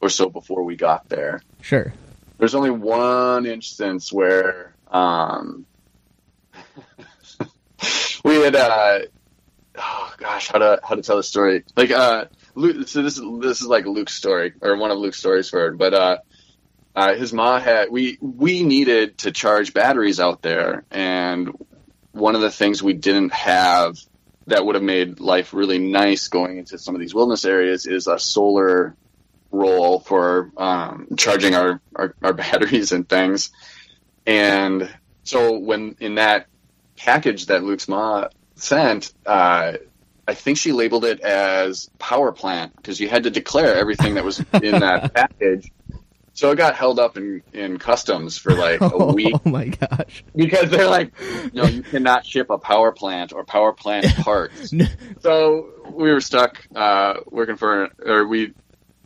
[0.00, 1.42] or so before we got there.
[1.60, 1.92] Sure.
[2.38, 5.66] There's only one instance where um,
[8.24, 9.00] we had uh,
[9.76, 11.64] oh gosh, how to how to tell the story?
[11.76, 15.18] Like uh, Luke, so this is this is like Luke's story or one of Luke's
[15.18, 15.78] stories for it.
[15.78, 16.18] But uh,
[16.94, 21.50] uh, his ma had we we needed to charge batteries out there, and
[22.12, 23.98] one of the things we didn't have
[24.46, 28.06] that would have made life really nice going into some of these wilderness areas is
[28.06, 28.96] a solar
[29.50, 33.50] roll for um, charging our, our, our batteries and things.
[34.26, 34.92] And
[35.24, 36.46] so when in that
[36.96, 39.74] package that Luke's ma sent, uh,
[40.26, 44.24] I think she labeled it as power plant because you had to declare everything that
[44.24, 45.70] was in that package.
[46.34, 49.34] So it got held up in, in customs for like a week.
[49.34, 50.24] Oh my gosh!
[50.34, 51.12] Because they're like,
[51.52, 54.72] no, you cannot ship a power plant or power plant parts.
[55.20, 58.54] so we were stuck uh, working for, or we,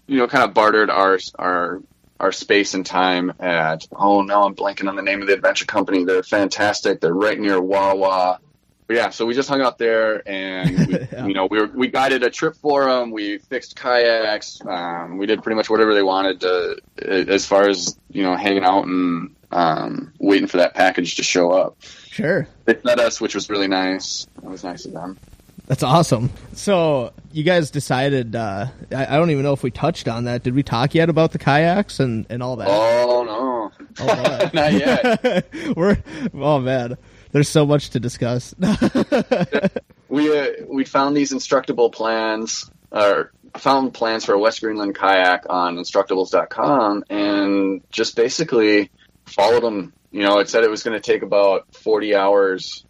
[0.06, 1.82] you know, kind of bartered our our
[2.20, 3.86] our space and time at.
[3.92, 6.04] Oh no, I'm blanking on the name of the adventure company.
[6.04, 7.00] They're fantastic.
[7.00, 8.38] They're right near Wawa.
[8.86, 11.26] But yeah, so we just hung out there, and we, yeah.
[11.26, 13.10] you know, we were, we guided a trip for them.
[13.10, 14.60] We fixed kayaks.
[14.64, 16.80] Um, we did pretty much whatever they wanted to,
[17.28, 21.50] as far as you know, hanging out and um, waiting for that package to show
[21.50, 21.76] up.
[21.82, 24.28] Sure, they fed us, which was really nice.
[24.36, 25.18] It was nice of them.
[25.66, 26.30] That's awesome.
[26.52, 28.36] So you guys decided.
[28.36, 30.44] Uh, I, I, don't even know if we touched on that.
[30.44, 32.68] Did we talk yet about the kayaks and and all that?
[32.70, 35.48] Oh no, oh, not yet.
[35.76, 35.98] we're
[36.34, 36.96] oh man
[37.36, 38.54] there's so much to discuss.
[40.08, 45.44] we uh, we found these instructable plans, or found plans for a West Greenland kayak
[45.50, 48.90] on instructables.com, and just basically
[49.26, 49.92] followed them.
[50.10, 52.86] You know, it said it was going to take about 40 hours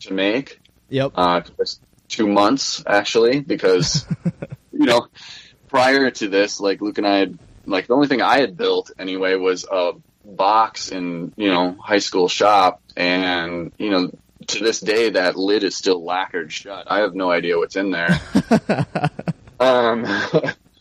[0.00, 0.60] to make.
[0.88, 1.12] Yep.
[1.14, 1.42] Uh,
[2.08, 4.06] two months actually, because
[4.72, 5.08] you know,
[5.68, 8.92] prior to this, like Luke and I had, like the only thing I had built
[8.98, 9.92] anyway was a
[10.24, 14.10] box in you know high school shop and you know
[14.46, 16.86] to this day that lid is still lacquered shut.
[16.90, 18.20] I have no idea what's in there.
[19.60, 20.06] Um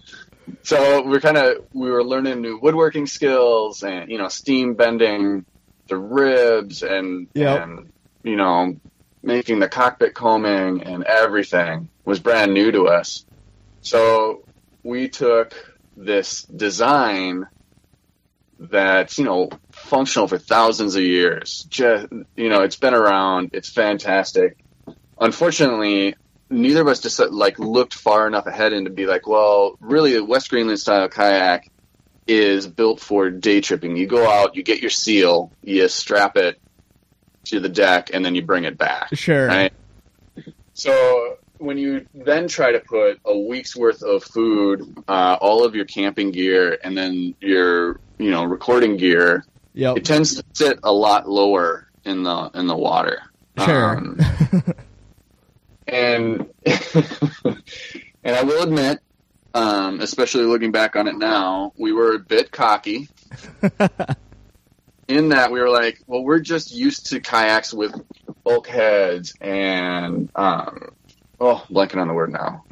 [0.63, 5.45] so we're kind of we were learning new woodworking skills and you know steam bending
[5.87, 7.61] the ribs and yep.
[7.61, 7.91] and
[8.23, 8.77] you know
[9.21, 13.25] making the cockpit coaming and everything was brand new to us.
[13.81, 14.43] So
[14.81, 15.53] we took
[15.97, 17.47] this design
[18.59, 19.49] that's you know
[19.89, 21.65] functional for thousands of years.
[21.69, 23.51] Just you know, it's been around.
[23.53, 24.57] It's fantastic.
[25.19, 26.15] Unfortunately,
[26.49, 30.13] neither of us just like looked far enough ahead and to be like, well, really,
[30.13, 31.69] the West Greenland style kayak
[32.27, 33.97] is built for day tripping.
[33.97, 36.59] You go out, you get your seal, you strap it
[37.45, 39.15] to the deck, and then you bring it back.
[39.15, 39.47] Sure.
[39.47, 39.73] Right.
[40.73, 45.75] So when you then try to put a week's worth of food, uh, all of
[45.75, 49.97] your camping gear, and then your you know recording gear, yep.
[49.97, 53.21] it tends to sit a lot lower in the in the water.
[53.57, 53.97] Sure.
[53.97, 54.19] Um,
[55.87, 58.99] and and I will admit,
[59.53, 63.09] um, especially looking back on it now, we were a bit cocky.
[65.09, 67.93] in that we were like, well, we're just used to kayaks with
[68.43, 70.89] bulkheads and um,
[71.39, 72.63] oh, blanking on the word now.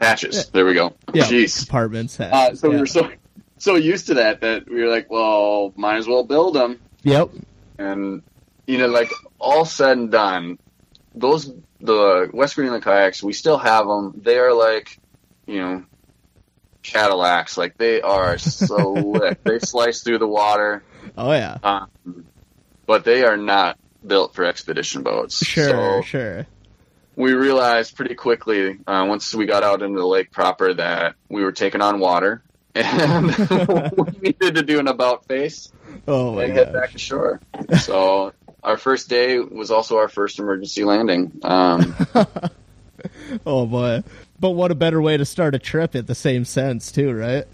[0.00, 0.48] Hatches.
[0.48, 0.94] There we go.
[1.12, 1.66] Yeah, Jeez.
[1.66, 2.18] Compartments.
[2.18, 2.74] Uh, so yeah.
[2.74, 3.10] we were so
[3.58, 6.80] so used to that that we were like, well, might as well build them.
[7.02, 7.30] Yep.
[7.78, 8.22] And
[8.66, 10.58] you know, like all said and done,
[11.14, 14.20] those the West Greenland kayaks, we still have them.
[14.22, 14.98] They are like,
[15.46, 15.84] you know,
[16.82, 17.56] Cadillacs.
[17.56, 19.34] Like they are so.
[19.44, 20.82] They slice through the water.
[21.16, 21.58] Oh yeah.
[21.62, 22.26] Um,
[22.86, 25.44] but they are not built for expedition boats.
[25.44, 26.46] Sure, so sure.
[27.16, 31.42] We realized pretty quickly uh, once we got out into the lake proper that we
[31.42, 32.42] were taking on water
[32.76, 33.26] and
[33.96, 35.72] we needed to do an about face
[36.06, 36.64] oh and gosh.
[36.64, 37.40] head back to shore.
[37.80, 41.32] So our first day was also our first emergency landing.
[41.42, 41.94] Um,
[43.46, 44.02] oh boy!
[44.38, 47.44] But what a better way to start a trip at the same sense too, right?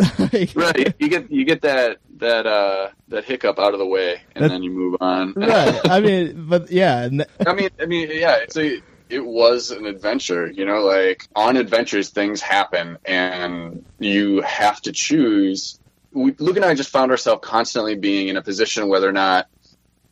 [0.55, 0.95] right.
[0.99, 4.63] You get you get that that uh, that hiccup out of the way, and then
[4.63, 5.35] you move on.
[5.35, 5.81] right.
[5.89, 7.09] I mean, but yeah.
[7.47, 8.37] I mean, I mean, yeah.
[8.39, 8.81] It's a
[9.13, 10.51] it was an adventure.
[10.51, 15.79] You know, like on adventures, things happen, and you have to choose.
[16.13, 19.49] We, Luke and I just found ourselves constantly being in a position whether or not,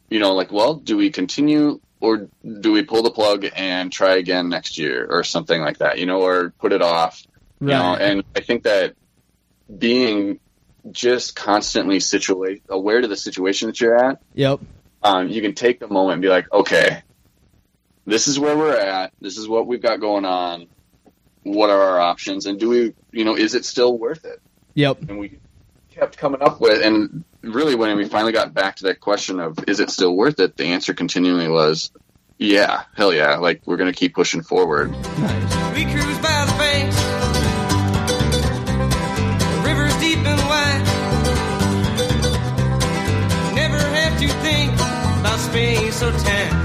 [0.08, 4.16] you know, like, well, do we continue or do we pull the plug and try
[4.16, 7.22] again next year or something like that, you know, or put it off,
[7.60, 7.72] right.
[7.72, 7.94] you know?
[7.94, 8.94] And I think that
[9.78, 10.40] being
[10.90, 14.22] just constantly situate aware to the situation that you're at.
[14.34, 14.60] Yep.
[15.02, 17.02] Um, you can take the moment and be like, okay,
[18.10, 19.12] this is where we're at.
[19.20, 20.66] This is what we've got going on.
[21.42, 22.46] What are our options?
[22.46, 24.40] And do we, you know, is it still worth it?
[24.74, 25.08] Yep.
[25.08, 25.38] And we
[25.90, 29.58] kept coming up with, and really when we finally got back to that question of
[29.68, 31.90] is it still worth it, the answer continually was,
[32.38, 33.36] yeah, hell yeah.
[33.36, 34.90] Like we're gonna keep pushing forward.
[34.90, 35.74] Nice.
[35.74, 36.96] We cruise by the banks,
[39.44, 40.84] the rivers deep and wide.
[43.54, 46.59] Never have to think about space or time.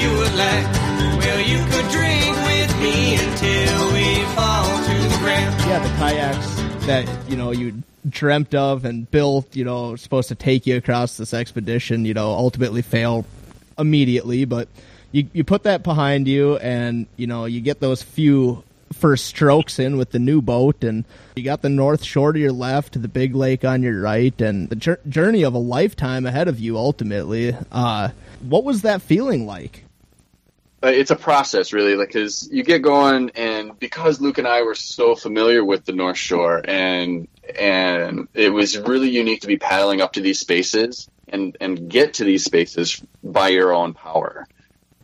[0.00, 0.66] You would like,
[1.18, 5.54] well, you could drink with me until we fall to the ground.
[5.66, 10.34] Yeah, the kayaks that you know you dreamt of and built, you know, supposed to
[10.34, 13.26] take you across this expedition, you know, ultimately fail
[13.78, 14.68] immediately, but
[15.12, 19.78] you you put that behind you and you know you get those few first strokes
[19.78, 21.04] in with the new boat and
[21.36, 24.70] you got the north shore to your left the big lake on your right and
[24.70, 27.54] the jour- journey of a lifetime ahead of you ultimately.
[27.70, 28.08] Uh
[28.40, 29.84] what was that feeling like
[30.82, 34.74] it's a process really like because you get going and because luke and i were
[34.76, 37.26] so familiar with the north shore and
[37.58, 42.14] and it was really unique to be paddling up to these spaces and and get
[42.14, 44.46] to these spaces by your own power.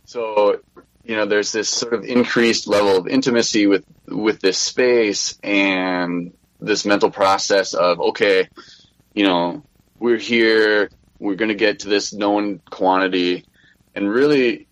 [0.05, 0.59] So
[1.03, 6.33] you know there's this sort of increased level of intimacy with with this space and
[6.59, 8.47] this mental process of okay
[9.13, 9.63] you know
[9.99, 13.45] we're here we're going to get to this known quantity.
[13.95, 14.67] And really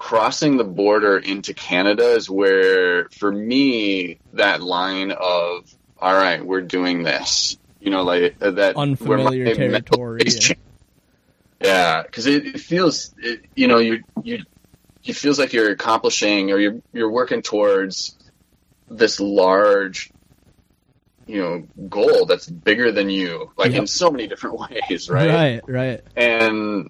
[0.00, 6.62] crossing the border into Canada is where for me that line of all right we're
[6.62, 10.54] doing this you know like uh, that Unfamiliar territory, yeah.
[11.62, 14.42] yeah because it, it feels it, you know you you
[15.04, 18.16] it feels like you're accomplishing or you're you're working towards
[18.88, 20.10] this large
[21.26, 23.80] you know goal that's bigger than you like Yep.
[23.80, 24.58] in so many different
[24.90, 26.88] ways right right right and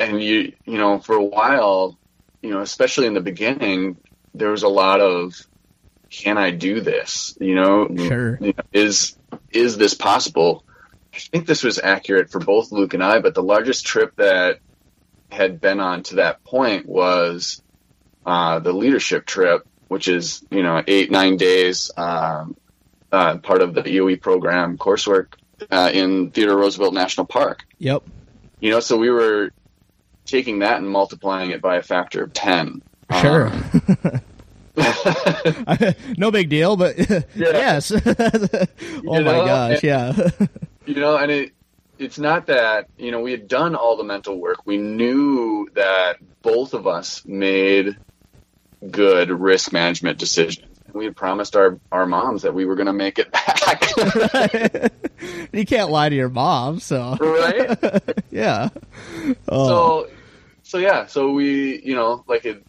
[0.00, 1.96] and you you know for a while
[2.42, 3.96] you know especially in the beginning
[4.34, 5.34] there was a lot of
[6.10, 7.36] can i do this?
[7.40, 7.88] You know?
[7.96, 8.38] Sure.
[8.40, 9.16] You know, is
[9.52, 10.64] is this possible?
[11.14, 14.58] I think this was accurate for both luke and i but the largest trip that
[15.30, 17.62] had been on to that point was
[18.26, 22.56] uh, the leadership trip which is you know eight nine days um,
[23.12, 25.34] uh, part of the eoe program coursework
[25.70, 27.66] uh, in theodore roosevelt national park.
[27.78, 28.04] Yep.
[28.60, 29.52] You know, so we were
[30.30, 32.82] taking that and multiplying it by a factor of 10.
[33.20, 34.20] sure Um,
[36.16, 36.96] no big deal but
[37.34, 37.98] yes oh
[39.04, 40.30] my know, gosh and- yeah
[40.86, 41.52] you know, and it,
[41.98, 44.66] it's not that, you know, we had done all the mental work.
[44.66, 47.96] We knew that both of us made
[48.90, 50.66] good risk management decisions.
[50.86, 54.90] And we had promised our, our moms that we were going to make it back.
[55.52, 57.78] you can't lie to your mom so right?
[58.30, 58.70] yeah
[59.48, 59.68] oh.
[59.68, 60.10] So,
[60.70, 62.64] so yeah, so we, you know, like it,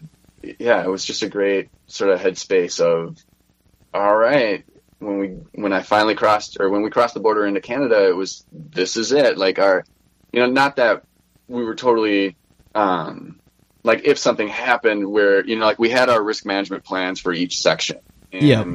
[0.60, 3.16] yeah, it was just a great sort of headspace of,
[3.94, 4.66] all right,
[4.98, 8.16] when we, when I finally crossed, or when we crossed the border into Canada, it
[8.16, 9.38] was, this is it.
[9.38, 9.86] Like our,
[10.34, 11.04] you know, not that
[11.48, 12.38] we were totally,
[12.74, 13.40] um,
[13.84, 17.32] like if something happened where, you know, like we had our risk management plans for
[17.32, 18.00] each section.
[18.32, 18.66] And Yeah.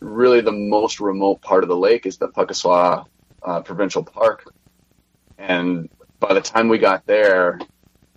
[0.00, 3.04] really the most remote part of the lake is the Pukaskwa
[3.46, 4.42] uh, Provincial Park.
[5.38, 7.60] And by the time we got there,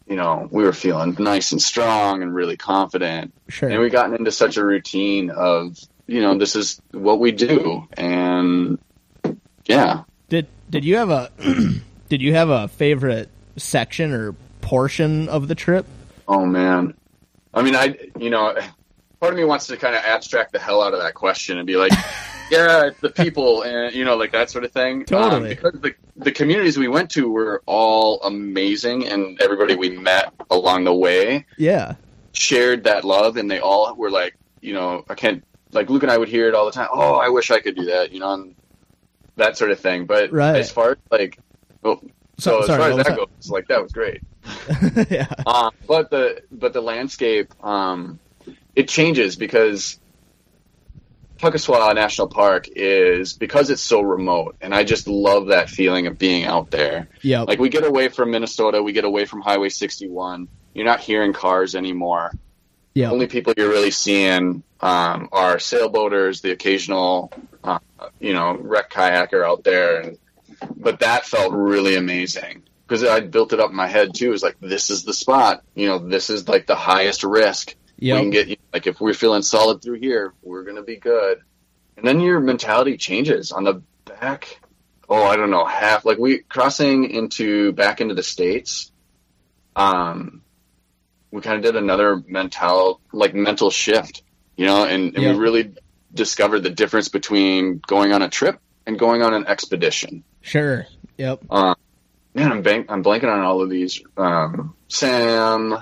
[0.07, 3.33] you know, we were feeling nice and strong and really confident.
[3.49, 7.31] sure And we gotten into such a routine of, you know, this is what we
[7.31, 7.87] do.
[7.93, 8.79] And
[9.65, 10.03] yeah.
[10.29, 11.31] Did did you have a
[12.09, 15.85] did you have a favorite section or portion of the trip?
[16.27, 16.95] Oh man.
[17.53, 18.55] I mean, I, you know,
[19.19, 21.65] part of me wants to kind of abstract the hell out of that question and
[21.65, 21.93] be like,
[22.51, 24.99] yeah, it's the people and, you know, like that sort of thing.
[24.99, 25.49] Um, Totally.
[25.49, 30.83] because the, the communities we went to were all amazing and everybody we met along
[30.85, 31.95] the way Yeah.
[32.33, 36.11] shared that love and they all were like, you know, I can't, like Luke and
[36.11, 36.89] I would hear it all the time.
[36.91, 38.55] Oh, I wish I could do that, you know, and
[39.35, 40.05] that sort of thing.
[40.05, 40.55] But Right.
[40.57, 41.37] as far as like,
[41.81, 42.01] well,
[42.37, 44.21] So- so, as sorry, far as what that goes, like that was great.
[45.09, 45.27] yeah.
[45.45, 48.19] Um, but the but the landscape um,
[48.75, 49.99] it changes because
[51.45, 56.17] Pukaskwa National Park is because it's so remote, and I just love that feeling of
[56.17, 57.07] being out there.
[57.21, 60.47] Yeah, Like we get away from Minnesota, we get away from Highway 61.
[60.73, 62.31] You're not hearing cars anymore.
[62.95, 63.09] Yep.
[63.09, 67.31] The only people you're really seeing um, are sailboaters, the occasional,
[67.63, 67.79] uh,
[68.19, 70.17] you know, rec kayaker out there, and
[70.75, 74.33] but that felt really amazing because I built it up in my head too.
[74.33, 77.75] It's like this is the spot, you know, this is like the highest risk.
[78.05, 78.47] We can Yep.
[78.47, 81.39] get like if we're feeling solid through here, we're gonna be good.
[81.97, 84.59] And then your mentality changes on the back.
[85.09, 88.91] Oh, I don't know, half like we crossing into back into the states.
[89.75, 90.41] Um,
[91.31, 94.23] we kind of did another mental like mental shift,
[94.55, 95.31] you know, and, and Yeah.
[95.33, 95.73] we really
[96.13, 100.23] discovered the difference between going on a trip and going on an expedition.
[100.41, 100.85] Sure.
[101.17, 101.45] Yep.
[101.49, 101.75] Um,
[102.33, 104.01] man, I'm bank- I'm blanking on all of these.
[104.15, 105.77] Um, Sam,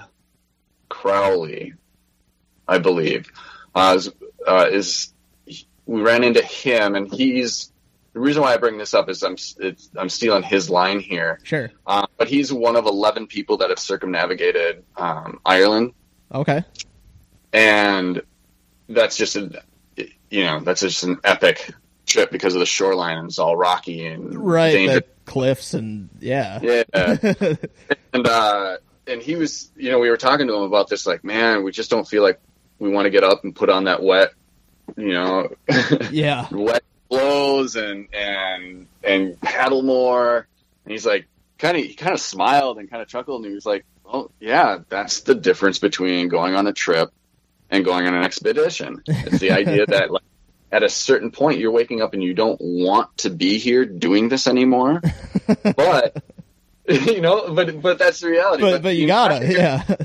[0.90, 1.74] Crowley,
[2.68, 3.32] I believe,
[3.76, 4.12] uh, is,
[4.48, 5.14] uh, is
[5.86, 7.72] we ran into him, and he's
[8.14, 11.40] the reason why I bring this up is I'm it's, I'm stealing his line here.
[11.44, 11.72] Sure.
[11.86, 15.94] Uh, but he's one of eleven people that have circumnavigated um, Ireland,
[16.34, 16.64] Okay.
[17.52, 18.22] and
[18.90, 19.64] that's just a
[20.30, 21.74] you know that's just an epic
[22.06, 24.72] trip because of the shoreline and it's all rocky and Right.
[24.74, 26.60] danger- The cliffs and yeah.
[26.62, 26.84] Yeah.
[28.14, 31.24] and uh and he was you know we were talking to him about this like
[31.24, 32.42] man we just don't feel like
[32.84, 34.30] we want to get up and put on that wet
[34.98, 35.50] you know
[36.12, 36.48] yeah.
[36.52, 40.48] wet clothes and and and paddle more.
[40.86, 41.28] And he's like
[41.58, 44.32] kind of he kind of smiled and kind of chuckled and he was like well
[44.40, 47.12] yeah that's the difference between going on a trip
[47.70, 49.02] and going on an expedition.
[49.08, 50.24] It's the idea that like
[50.72, 54.30] at a certain point you're waking up and you don't want to be here doing
[54.30, 55.02] this anymore.
[55.76, 56.24] But
[56.88, 58.62] you know but but that's the reality.
[58.64, 59.96] But but you not gotta you're- yeah.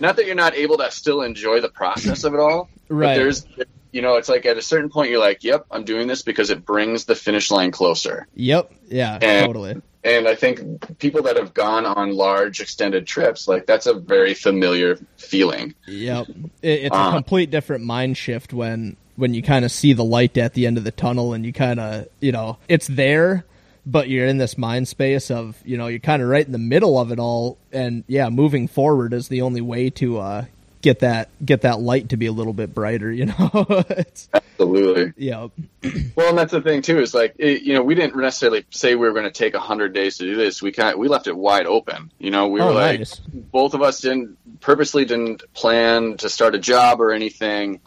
[0.00, 3.08] Not that you're not able to still enjoy the process of it all Right.
[3.08, 3.46] but there's
[3.92, 6.50] you know it's like at a certain point you're like yep i'm doing this because
[6.50, 8.72] it brings the finish line closer Yep.
[8.88, 9.18] Yeah.
[9.20, 9.76] And- totally.
[10.04, 14.34] and i think people that have gone on large extended trips like that's a very
[14.34, 16.28] familiar feeling Yep.
[16.62, 17.10] It, it's a Uh.
[17.12, 20.78] complete different mind shift when when you kind of see the light at the end
[20.78, 23.44] of the tunnel and you kind of you know it's there
[23.90, 26.58] but you're in this mind space of you know you're kind of right in the
[26.58, 30.44] middle of it all and yeah moving forward is the only way to uh
[30.82, 33.50] get that get that light to be a little bit brighter you know?
[33.90, 35.12] It's, absolutely.
[35.16, 35.48] Yeah
[36.16, 38.94] well and that's the thing too is like it, you know we didn't necessarily say
[38.94, 40.62] we were going to take 100 days to do this.
[40.62, 42.48] We kind of, we left it wide open you know?
[42.48, 43.18] We oh were like nice.
[43.18, 47.80] both of us didn't purposely didn't plan to start a job or anything.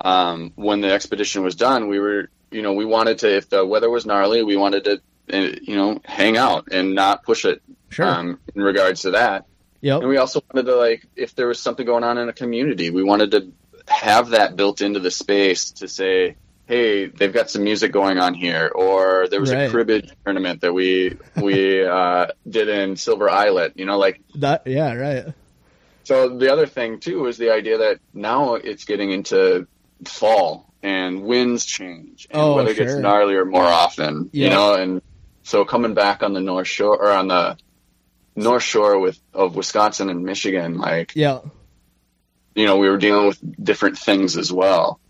[0.00, 3.64] Um, when the expedition was done, we were, you know, we wanted to, if the
[3.64, 5.00] weather was gnarly, we wanted to,
[5.32, 7.62] uh, you know, hang out and not push it.
[7.90, 8.06] Sure.
[8.06, 9.46] Um, in regards to that,
[9.80, 12.32] yep and we also wanted to like, if there was something going on in a
[12.32, 13.52] community, we wanted to
[13.86, 16.34] have that built into the space to say,
[16.66, 19.64] hey, they've got some music going on here, or there was Right.
[19.68, 23.74] a cribbage tournament that we we uh, did in Silver Islet.
[23.76, 25.26] You know, like that yeah right
[26.04, 29.66] so the other thing too is the idea that now it's getting into
[30.04, 33.00] fall and winds change and Oh, weather gets sure.
[33.00, 34.28] gnarlier more often.
[34.32, 34.44] Yeah.
[34.48, 35.02] You know, and
[35.44, 37.56] so coming back on the north shore or on the
[38.34, 41.40] north shore with of Wisconsin and Michigan, like yeah
[42.54, 45.00] you know, we were dealing with different things as well.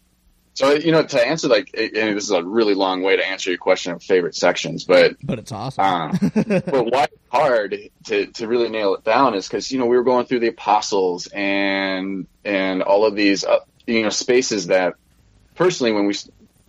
[0.54, 3.50] So you know, to answer like, and this is a really long way to answer
[3.50, 8.26] your question of favorite sections, but but it's awesome um, but why it's hard to,
[8.26, 11.26] to really nail it down is because you know we were going through the apostles
[11.26, 14.94] and and all of these uh, you know spaces that
[15.56, 16.14] personally when we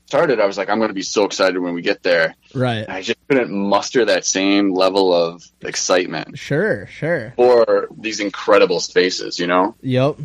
[0.08, 2.88] started I was like I'm going to be so excited when we get there right
[2.88, 9.40] I just couldn't muster that same level of excitement sure sure for these incredible spaces
[9.40, 10.18] you know Yep.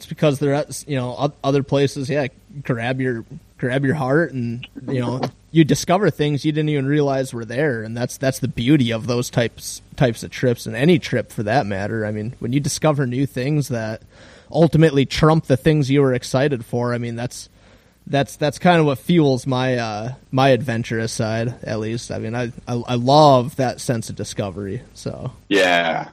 [0.00, 2.08] It's because they're at you know other places.
[2.08, 2.28] Yeah,
[2.62, 3.26] grab your
[3.58, 7.82] grab your heart, and you know you discover things you didn't even realize were there,
[7.82, 11.42] and that's that's the beauty of those types types of trips, and any trip for
[11.42, 12.06] that matter.
[12.06, 14.00] I mean, when you discover new things that
[14.50, 17.50] ultimately trump the things you were excited for, I mean that's
[18.06, 22.10] that's that's kind of what fuels my uh, my adventurous side, at least.
[22.10, 24.82] I mean, I, I I love that sense of discovery.
[24.94, 26.10] So yeah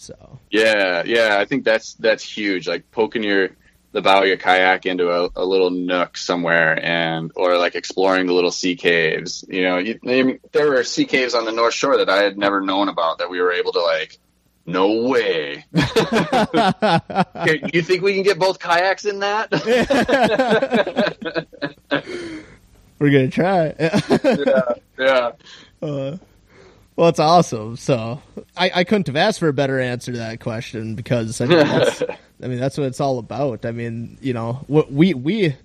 [0.00, 2.66] so Yeah, yeah, I think that's that's huge.
[2.66, 3.50] Like poking your
[3.92, 8.26] the bow of your kayak into a, a little nook somewhere, and or like exploring
[8.26, 9.44] the little sea caves.
[9.46, 12.62] You know, you, there were sea caves on the North Shore that I had never
[12.62, 14.18] known about that we were able to like.
[14.66, 15.64] No way.
[17.72, 19.50] You think we can get both kayaks in that?
[22.98, 23.74] we're gonna try.
[23.78, 25.32] yeah, yeah.
[25.82, 26.16] Uh,
[26.96, 27.76] well, it's awesome.
[27.76, 28.20] So
[28.56, 31.58] I, I couldn't have asked for a better answer to that question because I mean
[31.58, 32.02] that's,
[32.42, 33.64] I mean that's what it's all about.
[33.64, 35.56] I mean you know what we we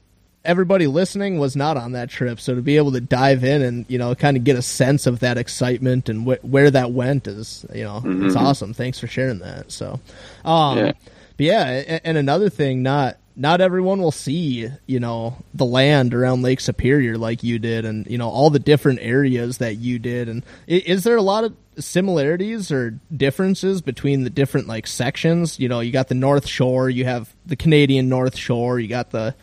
[0.45, 3.85] everybody listening was not on that trip, so to be able to dive in and
[3.89, 7.27] you know kind of get a sense of that excitement and wh- where that went
[7.27, 8.73] is you know it's awesome.
[8.73, 9.71] Thanks for sharing that.
[9.71, 9.99] So,
[10.45, 10.91] um, Yeah.
[11.37, 16.13] but yeah, a- and another thing, not not everyone will see, you know, the land
[16.13, 19.99] around Lake Superior like you did, and you know all the different areas that you
[19.99, 20.29] did.
[20.29, 25.59] And is there a lot of similarities or differences between the different like sections?
[25.59, 29.11] You know, you got the North Shore, you have the Canadian North Shore, you got
[29.11, 29.35] the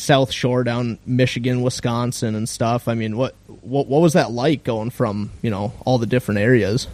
[0.00, 2.88] South Shore down Michigan, Wisconsin, and stuff.
[2.88, 6.40] I mean, what what what was that like going from you know all the different
[6.40, 6.88] areas?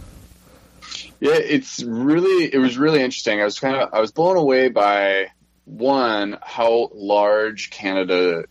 [1.19, 3.41] Yeah, it's really it was really interesting.
[3.41, 5.27] I was kind of I was blown away by
[5.65, 8.45] one how large Canada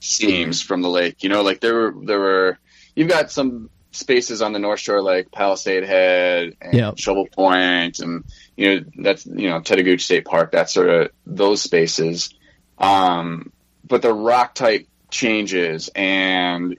[0.00, 1.22] seems from the lake.
[1.22, 2.58] You know, like there were there were
[2.94, 6.98] you've got some spaces on the North Shore like Palisade Head and Yep.
[6.98, 8.24] Shovel Point, and
[8.56, 10.52] you know that's you know Tettegouche State Park.
[10.52, 12.34] That sort of those spaces.
[12.78, 13.52] Um,
[13.86, 16.76] but the rock type changes, and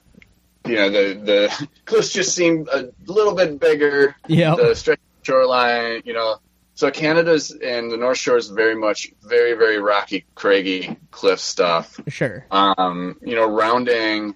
[0.66, 4.16] you know the the cliffs just seem a little bit bigger.
[4.28, 6.36] Yeah, The stretch shoreline, you know.
[6.76, 12.00] So Canada's and the North Shore is very much very very rocky, craggy cliff stuff
[12.08, 12.44] Sure.
[12.50, 14.34] um, you know, rounding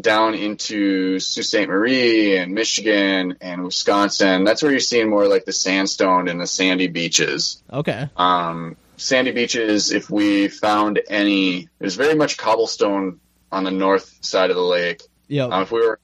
[0.00, 1.68] down into Sault Ste.
[1.68, 6.46] Marie and Michigan and Wisconsin, that's where you're seeing more like the sandstone and the
[6.46, 7.62] sandy beaches.
[7.72, 8.08] Okay.
[8.16, 13.20] Um, sandy beaches, if we found any, there's very much cobblestone
[13.50, 15.02] on the north side of the lake.
[15.28, 15.50] Yep.
[15.50, 16.00] Um, if we were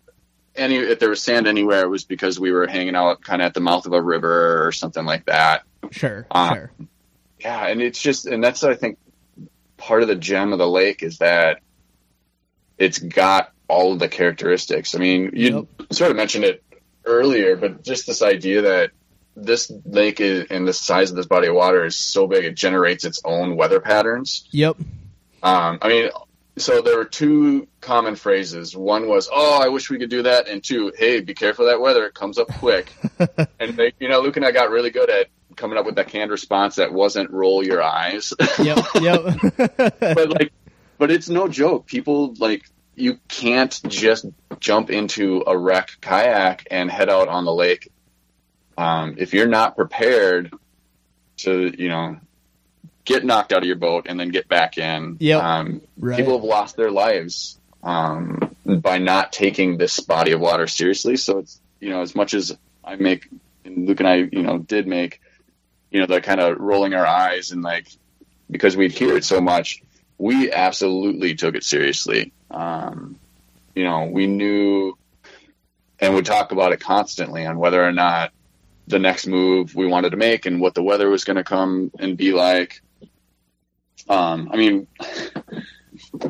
[0.55, 3.47] any, if there was sand anywhere, it was because we were hanging out kind of
[3.47, 5.62] at the mouth of a river or something like that.
[5.90, 6.26] sure.
[6.30, 6.72] uh, sure.
[7.40, 8.99] Yeah, and it's just, and that's I think
[9.76, 11.61] part of the gem of the lake is that
[12.78, 14.94] it's got all of the characteristics.
[14.94, 16.62] I mean, you sort of mentioned it
[17.05, 18.90] earlier, but just this idea that
[19.37, 22.57] this lake is, and the size of this body of water is so big, it
[22.57, 24.49] generates its own weather patterns.
[24.51, 24.78] Yep.
[25.43, 26.11] Um, I mean,
[26.57, 28.74] so there were two common phrases.
[28.74, 31.72] One was, "Oh, I wish we could do that," and two, "Hey, be careful of
[31.72, 32.91] that weather; it comes up quick."
[33.61, 36.09] and they, you know, Luke and I got really good at coming up with that
[36.09, 38.78] canned response that wasn't "roll your eyes." Yep.
[39.01, 39.22] Yep.
[39.76, 40.53] but like,
[40.97, 41.87] but it's no joke.
[41.87, 42.64] People like
[42.95, 44.24] you can't just
[44.59, 47.93] jump into a rec kayak and head out on the lake
[48.77, 50.53] um, if you're not prepared
[51.39, 52.18] to, you know,
[53.05, 55.16] get knocked out of your boat and then get back in.
[55.20, 55.43] Yep.
[55.43, 56.18] Um, Right.
[56.18, 61.16] People have lost their lives um, by not taking this body of water seriously.
[61.16, 63.29] So it's you know as much as I make
[63.64, 65.20] and Luke and I you know did make
[65.91, 67.87] you know the kind of rolling our eyes and like
[68.51, 69.83] because we'd hear it so much,
[70.18, 72.33] we absolutely took it seriously.
[72.51, 73.18] Um,
[73.74, 74.97] you know, we knew
[75.99, 78.33] and would talk about it constantly on whether or not
[78.87, 81.91] the next move we wanted to make and what the weather was going to come
[81.99, 82.82] and be like.
[84.09, 84.87] Um, I mean,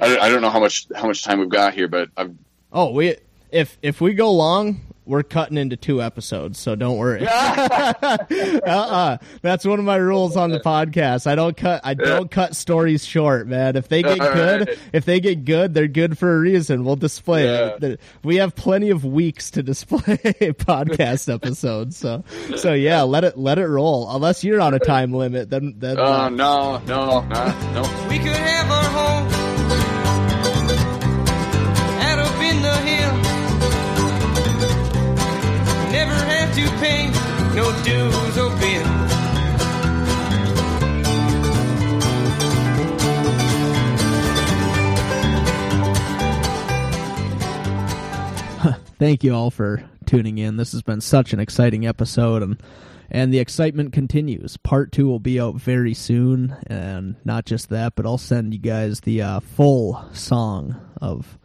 [0.01, 2.35] I, don't know how much how much time we've got here, but I've
[2.73, 3.17] Oh, we
[3.51, 7.27] if if we go long, we're cutting into two episodes, so don't worry.
[7.29, 9.19] uh-uh.
[9.43, 11.27] That's one of my rules on the podcast.
[11.27, 13.77] I don't cut I don't cut stories short, man.
[13.77, 14.79] If they get All good, right.
[14.93, 16.85] if they get good, they're good for a reason.
[16.85, 17.77] We'll display Yeah.
[17.81, 18.01] it.
[18.23, 21.97] We have plenty of weeks to display podcast episodes.
[21.97, 22.25] So
[22.57, 24.09] so yeah, let it let it roll.
[24.15, 28.19] Unless you're on a time limit, then then oh uh, no no no no We
[28.19, 29.36] could have our home
[36.57, 37.11] to pay
[37.55, 38.87] no dues or bill.
[48.99, 50.57] thank you all for tuning in.
[50.57, 52.59] This has been such an exciting episode and
[53.11, 54.57] and the excitement continues.
[54.57, 58.61] Part 2 will be out very soon and not just that, but I'll send you
[58.61, 61.39] guys the uh, full song of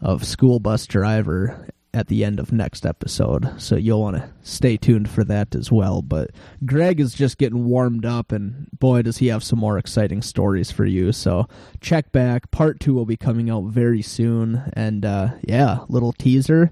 [0.00, 1.68] of School Bus Driver
[1.98, 3.60] at the end of next episode.
[3.60, 6.00] So you'll want to stay tuned for that as well.
[6.00, 6.30] But
[6.64, 10.70] Greg is just getting warmed up and boy does he have some more exciting stories
[10.70, 11.10] for you.
[11.10, 11.48] So
[11.80, 12.52] check back.
[12.52, 16.70] Part 2 will be coming out very soon and uh yeah, little teaser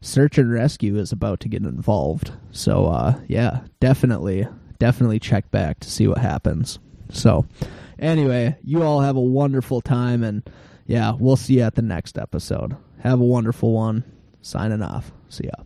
[0.00, 2.30] search and rescue is about to get involved.
[2.52, 4.46] So uh yeah, definitely
[4.78, 6.78] definitely check back to see what happens.
[7.10, 7.46] So
[7.98, 10.48] anyway, you all have a wonderful time and
[10.86, 12.76] yeah, we'll see you at the next episode.
[13.00, 14.04] Have a wonderful one.
[14.42, 15.12] Signing off.
[15.28, 15.64] See ya.